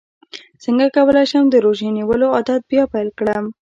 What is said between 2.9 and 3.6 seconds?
پیل کړم